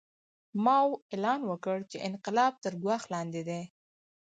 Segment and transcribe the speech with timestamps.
[0.63, 3.61] ماوو اعلان وکړ چې انقلاب تر ګواښ لاندې دی.